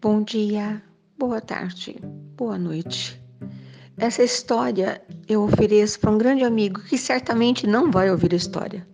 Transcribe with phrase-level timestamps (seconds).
[0.00, 0.80] Bom dia,
[1.18, 1.98] boa tarde,
[2.36, 3.20] boa noite.
[3.96, 8.86] Essa história eu ofereço para um grande amigo que certamente não vai ouvir a história,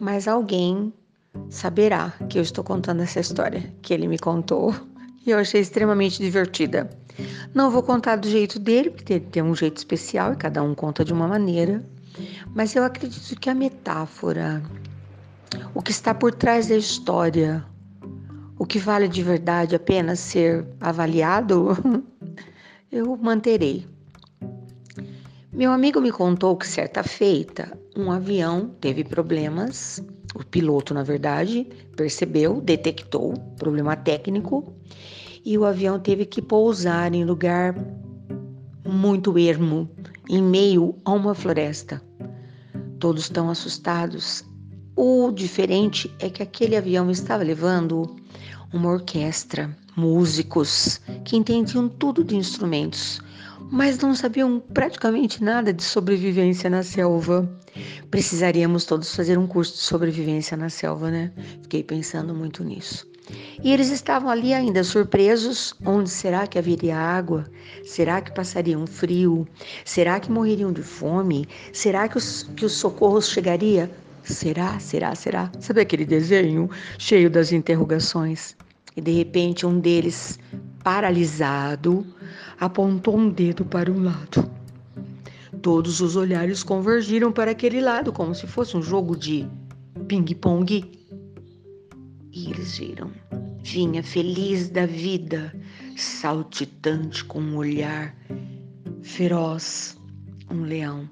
[0.00, 0.92] mas alguém
[1.48, 4.74] saberá que eu estou contando essa história que ele me contou
[5.24, 6.90] e eu achei extremamente divertida.
[7.54, 10.74] Não vou contar do jeito dele, porque ele tem um jeito especial e cada um
[10.74, 11.86] conta de uma maneira,
[12.52, 14.60] mas eu acredito que a metáfora,
[15.72, 17.64] o que está por trás da história,
[18.62, 21.76] o que vale de verdade apenas ser avaliado,
[22.92, 23.84] eu manterei.
[25.52, 30.00] Meu amigo me contou que certa feita um avião teve problemas.
[30.36, 31.66] O piloto, na verdade,
[31.96, 34.72] percebeu, detectou problema técnico
[35.44, 37.74] e o avião teve que pousar em lugar
[38.86, 39.90] muito ermo,
[40.30, 42.00] em meio a uma floresta.
[43.00, 44.44] Todos estão assustados.
[44.94, 48.21] O diferente é que aquele avião estava levando
[48.72, 53.20] uma orquestra, músicos que entendiam tudo de instrumentos,
[53.70, 57.48] mas não sabiam praticamente nada de sobrevivência na selva.
[58.10, 61.32] Precisaríamos todos fazer um curso de sobrevivência na selva, né?
[61.62, 63.10] Fiquei pensando muito nisso.
[63.62, 67.44] E eles estavam ali ainda surpresos: onde será que haveria água?
[67.84, 69.46] Será que passariam frio?
[69.84, 71.46] Será que morreriam de fome?
[71.72, 73.90] Será que os, que os socorros chegaria?
[74.22, 75.50] Será, será, será?
[75.58, 78.56] Sabe aquele desenho cheio das interrogações?
[78.96, 80.38] E de repente um deles,
[80.82, 82.06] paralisado,
[82.60, 84.50] apontou um dedo para um lado.
[85.60, 89.48] Todos os olhares convergiram para aquele lado, como se fosse um jogo de
[90.06, 90.90] ping-pong.
[92.32, 93.10] E eles viram.
[93.62, 95.54] Vinha feliz da vida,
[95.96, 98.16] saltitante com um olhar
[99.02, 99.96] feroz,
[100.50, 101.08] um leão.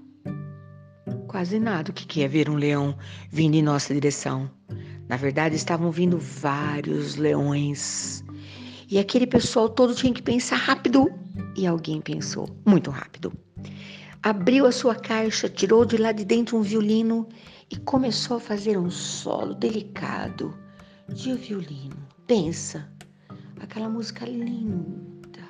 [1.30, 2.98] Quase nada o que quer ver um leão
[3.30, 4.50] vindo em nossa direção.
[5.08, 8.24] Na verdade, estavam vindo vários leões.
[8.88, 11.08] E aquele pessoal todo tinha que pensar rápido.
[11.56, 13.32] E alguém pensou muito rápido.
[14.20, 17.28] Abriu a sua caixa, tirou de lá de dentro um violino
[17.70, 20.52] e começou a fazer um solo delicado
[21.14, 22.08] de violino.
[22.26, 22.90] Pensa,
[23.60, 25.46] aquela música linda,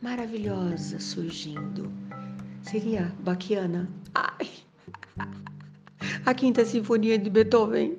[0.00, 1.92] maravilhosa surgindo.
[2.62, 3.90] Seria Baquiana?
[4.14, 4.71] Ai!
[6.24, 7.96] A Quinta Sinfonia de Beethoven.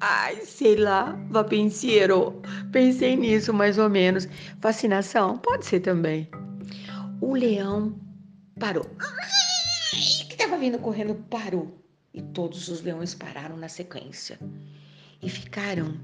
[0.00, 2.40] Ai, sei lá, va pensiero.
[2.70, 4.28] Pensei nisso mais ou menos.
[4.60, 5.38] Fascinação?
[5.38, 6.28] Pode ser também.
[7.20, 7.98] O leão
[8.58, 8.86] parou.
[8.98, 11.76] Ai, que estava vindo correndo parou.
[12.12, 14.38] E todos os leões pararam na sequência.
[15.22, 15.94] E ficaram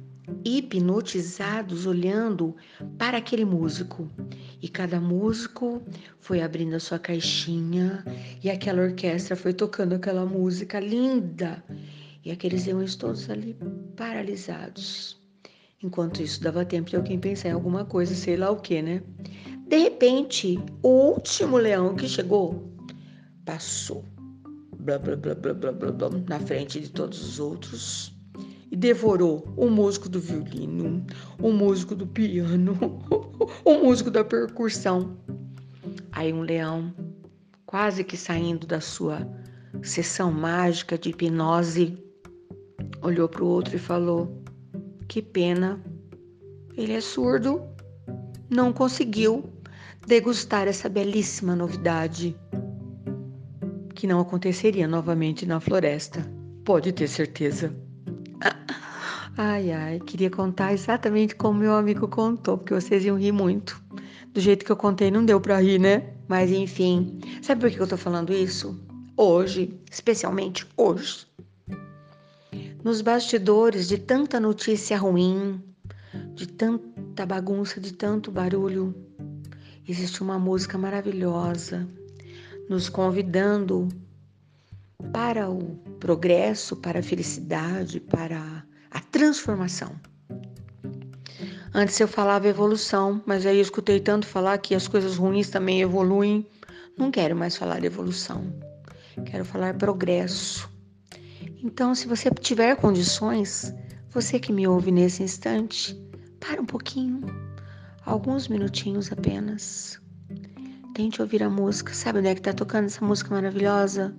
[0.45, 2.55] hipnotizados olhando
[2.99, 4.11] para aquele músico.
[4.61, 5.83] E cada músico
[6.21, 8.05] foi abrindo a sua caixinha
[8.43, 11.63] e aquela orquestra foi tocando aquela música linda.
[12.25, 13.57] E aqueles leões todos ali
[13.97, 15.21] paralisados.
[15.83, 19.03] Enquanto isso, dava tempo de alguém pensar em alguma coisa, sei lá o que, né?
[19.67, 22.73] De repente, o último leão que chegou
[23.45, 24.05] passou
[24.83, 28.15] blá, blá, blá, blá, blá, blá, blá, na frente de todos os outros
[28.73, 31.05] e devorou o músico do violino,
[31.39, 32.75] o músico do piano,
[33.67, 35.15] o músico da percussão.
[36.11, 36.95] Aí um leão,
[37.67, 39.29] quase que saindo da sua
[39.83, 42.03] sessão mágica de hipnose,
[43.03, 44.43] olhou para o outro e falou:
[45.07, 45.79] Que pena,
[46.75, 47.63] ele é surdo,
[48.49, 49.53] não conseguiu
[50.07, 52.35] degustar essa belíssima novidade
[53.95, 56.27] que não aconteceria novamente na floresta.
[56.65, 57.82] Pode ter certeza.
[59.37, 63.83] Ai, ai, queria contar exatamente como meu amigo contou, porque vocês iam rir muito.
[64.31, 66.13] Do jeito que eu contei, não deu para rir, né?
[66.29, 68.79] Mas enfim, sabe por que eu tô falando isso?
[69.17, 71.27] Hoje, especialmente hoje.
[72.85, 75.63] Nos bastidores de tanta notícia ruim,
[76.35, 78.95] de tanta bagunça, de tanto barulho,
[79.89, 81.89] existe uma música maravilhosa
[82.69, 83.89] nos convidando
[85.11, 89.91] para o progresso, para a felicidade, para a transformação.
[91.75, 95.81] Antes eu falava evolução, mas aí eu escutei tanto falar que as coisas ruins também
[95.81, 96.47] evoluem.
[96.99, 98.45] Não quero mais falar evolução.
[99.25, 100.71] Quero falar progresso.
[101.63, 103.75] Então, se você tiver condições,
[104.11, 105.99] você que me ouve nesse instante,
[106.39, 107.23] para um pouquinho,
[108.05, 109.99] alguns minutinhos apenas.
[110.95, 111.95] Tente ouvir a música.
[111.95, 114.15] Sabe onde é que está tocando essa música maravilhosa?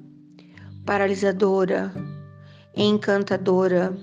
[0.85, 1.93] Paralisadora,
[2.75, 3.95] encantadora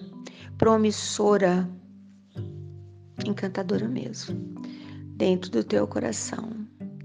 [0.61, 1.67] promissora,
[3.25, 4.39] encantadora mesmo,
[5.17, 6.51] dentro do teu coração,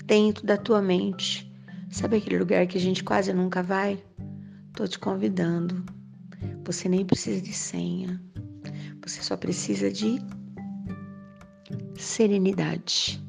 [0.03, 1.49] dentro da tua mente.
[1.89, 4.03] Sabe aquele lugar que a gente quase nunca vai?
[4.73, 5.85] Tô te convidando.
[6.65, 8.21] Você nem precisa de senha.
[9.05, 10.21] Você só precisa de
[11.97, 13.23] serenidade.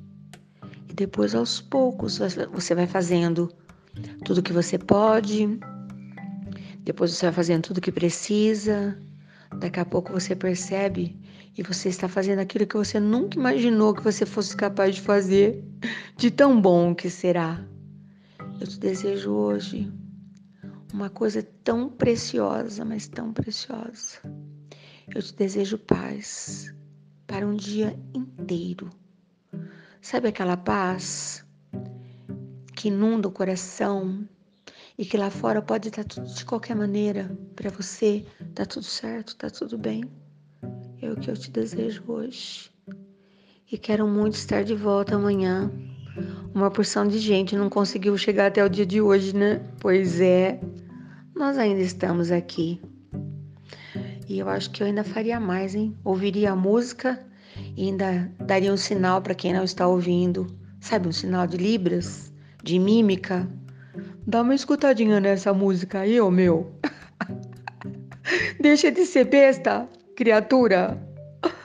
[0.91, 2.19] E depois, aos poucos,
[2.53, 3.49] você vai fazendo
[4.25, 5.57] tudo que você pode,
[6.81, 9.01] depois você vai fazendo tudo que precisa.
[9.61, 11.19] Daqui a pouco você percebe
[11.57, 15.65] e você está fazendo aquilo que você nunca imaginou que você fosse capaz de fazer,
[16.17, 17.65] de tão bom que será.
[18.61, 19.93] Eu te desejo hoje
[20.93, 24.19] uma coisa tão preciosa, mas tão preciosa.
[25.15, 26.75] Eu te desejo paz
[27.27, 28.91] para um dia inteiro.
[30.01, 31.45] Sabe aquela paz
[32.75, 34.29] que inunda o coração
[34.99, 39.37] e que lá fora pode estar tudo de qualquer maneira para você, tá tudo certo,
[39.37, 40.05] tá tudo bem.
[41.01, 42.71] É o que eu te desejo hoje.
[43.71, 45.71] E quero muito estar de volta amanhã.
[46.55, 49.61] Uma porção de gente não conseguiu chegar até o dia de hoje, né?
[49.79, 50.61] Pois é
[51.37, 52.81] nós ainda estamos aqui.
[54.27, 55.95] E eu acho que eu ainda faria mais, hein?
[56.03, 57.23] Ouviria a música
[57.77, 60.47] e ainda daria um sinal para quem não está ouvindo.
[60.81, 62.33] Sabe, um sinal de Libras,
[62.65, 63.47] de mímica.
[64.29, 66.73] Dá uma escutadinha nessa música aí, ô meu.
[68.61, 71.01] Deixa de ser besta, criatura.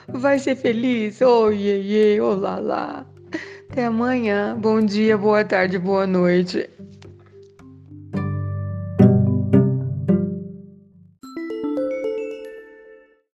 [0.06, 1.20] Vai ser feliz.
[1.20, 3.06] Oh, iê, iê, oh, lá, lá.
[3.68, 4.56] Até amanhã.
[4.56, 6.70] Bom dia, boa tarde, boa noite.